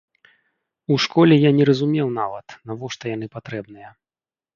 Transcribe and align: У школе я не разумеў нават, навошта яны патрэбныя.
У 0.93 0.95
школе 1.03 1.35
я 1.37 1.51
не 1.57 1.67
разумеў 1.69 2.07
нават, 2.21 2.55
навошта 2.71 3.05
яны 3.15 3.27
патрэбныя. 3.37 3.93